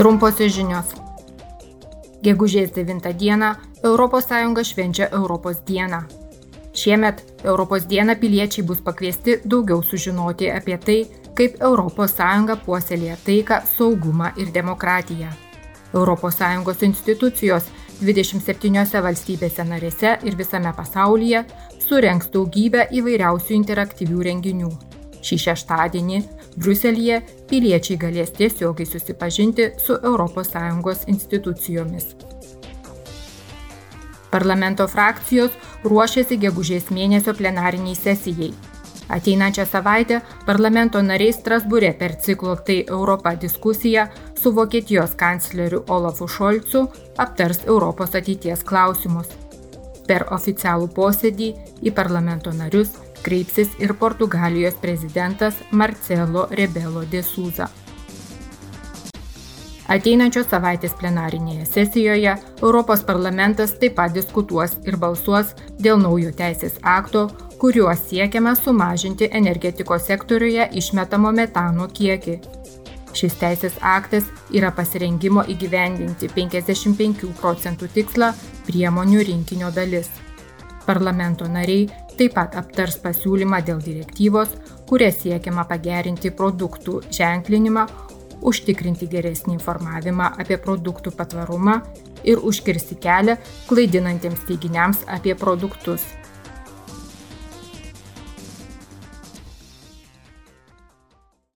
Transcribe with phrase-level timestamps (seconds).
[0.00, 0.94] Trumposios žinios.
[2.24, 3.50] Gegužės 9 dieną
[3.84, 5.98] ES švenčia Europos dieną.
[6.72, 11.04] Šiemet Europos dieną piliečiai bus pakviesti daugiau sužinoti apie tai,
[11.36, 15.28] kaip ES puoselėja taiką, saugumą ir demokratiją.
[15.92, 17.64] ES institucijos
[18.00, 21.44] 27 valstybėse narėse ir visame pasaulyje
[21.78, 24.89] surenks daugybę įvairiausių interaktyvių renginių.
[25.20, 26.22] Šį šeštadienį
[26.56, 27.20] Bruselėje
[27.50, 32.14] piliečiai galės tiesiogiai susipažinti su ES institucijomis.
[34.30, 38.52] Parlamento frakcijos ruošiasi gegužės mėnesio plenariniai sesijai.
[39.10, 44.06] Ateinančią savaitę parlamento nariai Strasbūrė per ciklo Tai Europa diskusiją
[44.38, 46.84] su Vokietijos kancleriu Olafu Šolcu
[47.18, 49.26] aptars Europos ateities klausimus.
[50.06, 51.50] Per oficialų posėdį
[51.82, 57.68] į parlamento narius kreipsis ir Portugalijos prezidentas Marcelo Rebelo de Souza.
[59.90, 65.50] Ateinančios savaitės plenarinėje sesijoje Europos parlamentas taip pat diskutuos ir balsuos
[65.82, 67.24] dėl naujo teisės akto,
[67.58, 72.38] kuriuo siekiama sumažinti energetikos sektoriuje išmetamo metano kiekį.
[73.18, 78.30] Šis teisės aktas yra pasirengimo įgyvendinti 55 procentų tikslą
[78.68, 80.06] priemonių rinkinio dalis.
[80.86, 81.90] Parlamento nariai
[82.20, 84.52] taip pat aptars pasiūlymą dėl direktyvos,
[84.88, 87.86] kuria siekiama pagerinti produktų ženklinimą,
[88.44, 91.78] užtikrinti geresnį informavimą apie produktų patvarumą
[92.28, 93.38] ir užkirsti kelią
[93.70, 96.04] klaidinantiems teiginiams apie produktus.